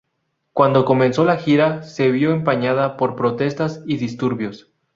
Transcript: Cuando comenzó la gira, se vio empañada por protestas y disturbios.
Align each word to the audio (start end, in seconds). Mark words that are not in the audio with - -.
Cuando 0.53 0.83
comenzó 0.83 1.25
la 1.25 1.37
gira, 1.37 1.83
se 1.83 2.09
vio 2.09 2.31
empañada 2.31 2.97
por 2.97 3.15
protestas 3.15 3.83
y 3.85 3.97
disturbios. 3.97 4.71